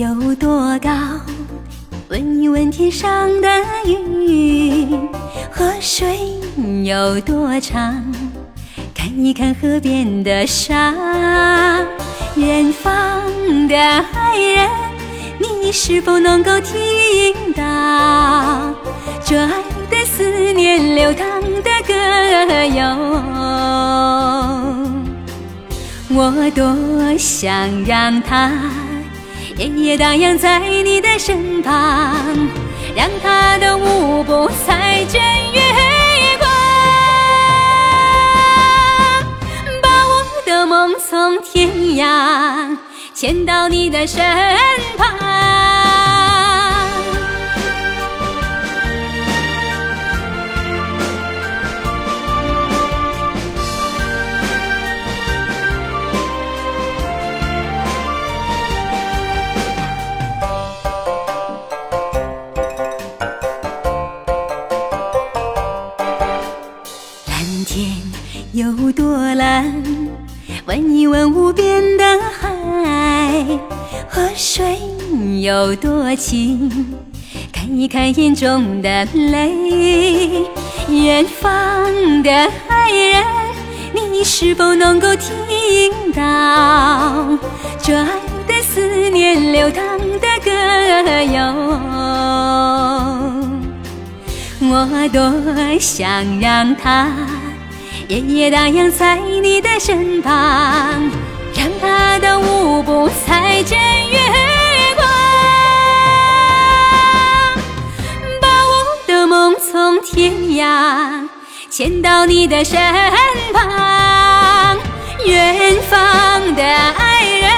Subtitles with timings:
[0.00, 0.90] 有多高
[2.08, 3.48] 问一问天上的
[3.84, 5.06] 云
[5.50, 6.18] 河水
[6.84, 8.02] 有多长
[8.94, 10.94] 看一看河边的沙
[12.34, 13.20] 远方
[13.68, 14.70] 的爱人
[15.38, 18.72] 你是否能够听到？
[19.22, 19.52] 这爱
[19.90, 21.94] 的思念流淌的歌
[22.74, 22.96] 谣
[26.08, 26.74] 我多
[27.18, 28.50] 想让它
[29.60, 32.16] 夜夜荡漾在你的身旁，
[32.96, 35.18] 让她的舞步踩着
[35.52, 35.60] 月
[36.38, 36.50] 光，
[39.82, 42.74] 把我的梦从天涯
[43.12, 44.24] 牵到你的身
[44.96, 45.59] 旁。
[69.20, 69.84] 波澜？
[70.64, 73.44] 问一问无边的海。
[74.08, 74.78] 河水
[75.42, 76.70] 有多清？
[77.52, 80.46] 看一看眼中的泪。
[80.88, 82.30] 远方的
[82.66, 83.22] 爱人，
[84.10, 87.38] 你是否能够听到
[87.82, 88.08] 这爱
[88.48, 90.50] 的思念流淌的歌
[91.34, 91.54] 谣？
[94.62, 97.06] 我多想让它
[98.10, 100.32] 夜夜荡漾在你的身旁，
[101.54, 104.18] 让它的舞步踩着月
[104.96, 105.06] 光，
[108.40, 111.28] 把我的梦从天涯
[111.70, 112.76] 牵到你的身
[113.52, 114.76] 旁。
[115.24, 117.48] 远方的爱人，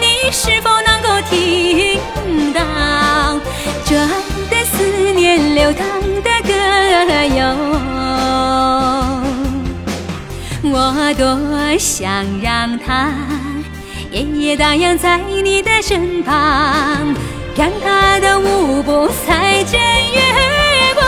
[0.00, 2.00] 你是否能够听
[2.54, 3.38] 到
[3.84, 4.08] 这爱
[4.48, 5.86] 的思念流淌
[10.66, 13.12] 我多想让它
[14.10, 16.34] 夜夜荡漾在你的身旁，
[17.54, 20.20] 让它的舞步踩着月
[20.94, 21.06] 光，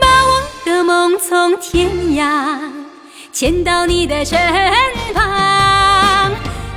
[0.00, 2.60] 把我的梦从天涯
[3.32, 4.38] 牵到你的身
[5.12, 6.30] 旁，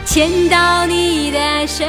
[0.06, 1.88] 牵到你的身